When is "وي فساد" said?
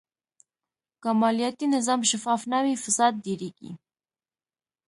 2.63-3.13